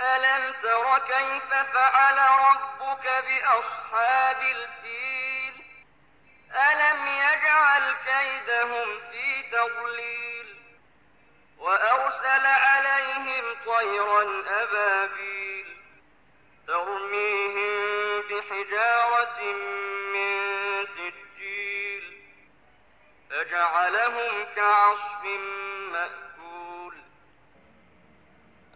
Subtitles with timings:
[0.00, 5.64] ألم تر كيف فعل ربك بأصحاب الفيل؟
[6.50, 10.56] ألم يجعل كيدهم في تضليل؟
[11.58, 14.22] وأرسل عليهم طيرا
[14.62, 15.82] أبابيل
[23.52, 25.24] فجعلهم كعصف
[25.92, 26.94] مأكول.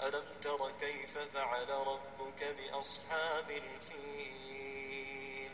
[0.02, 5.52] ألم تر كيف فعل ربك بأصحاب الفيل؟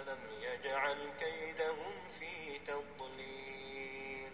[0.00, 4.32] ألم يجعل كيدهم في تضليل؟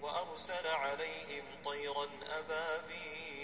[0.00, 3.43] وأرسل عليهم طيرا أبابيل.